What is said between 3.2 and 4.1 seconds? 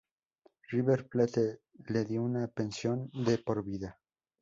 por vida.